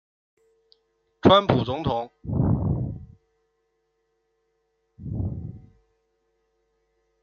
[1.21, 1.91] 许许多多的可能性